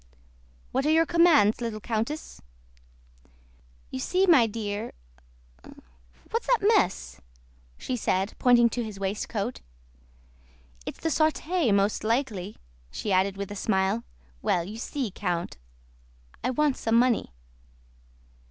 [0.71, 2.41] "What are your commands, little countess?"
[3.91, 4.93] "You see, my dear...
[6.31, 7.21] What's that mess?"
[7.77, 9.61] she said, pointing to his waistcoat.
[10.87, 12.57] "It's the sauté, most likely,"
[12.89, 14.03] she added with a smile.
[14.41, 15.57] "Well, you see, Count,
[16.43, 17.31] I want some money."